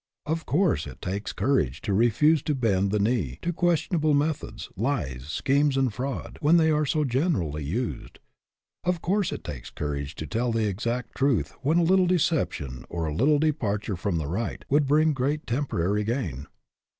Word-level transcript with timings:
Of 0.25 0.47
course 0.47 0.87
it 0.87 0.99
takes 0.99 1.31
courage 1.31 1.79
to 1.81 1.93
refuse 1.93 2.41
to 2.45 2.55
bend 2.55 2.89
the 2.89 2.97
knee 2.97 3.37
to 3.43 3.53
questionable 3.53 4.15
methods, 4.15 4.67
lies, 4.75 5.25
schemes, 5.27 5.77
and 5.77 5.93
fraud, 5.93 6.39
when 6.41 6.57
they 6.57 6.71
are 6.71 6.87
so 6.87 7.03
generally 7.03 7.63
used. 7.63 8.17
Of 8.83 9.03
course 9.03 9.31
it 9.31 9.43
takes 9.43 9.69
cour 9.69 9.95
age 9.95 10.15
to 10.15 10.25
tell 10.25 10.51
the 10.51 10.65
exact 10.67 11.13
truth 11.15 11.53
when 11.61 11.77
a 11.77 11.83
little 11.83 12.07
decep 12.07 12.51
tion 12.51 12.83
or 12.89 13.05
a 13.05 13.13
little 13.13 13.37
departure 13.37 13.95
from 13.95 14.17
the 14.17 14.25
right 14.25 14.65
would 14.71 14.87
bring 14.87 15.13
great 15.13 15.45
temporary 15.45 16.03
gain. 16.03 16.47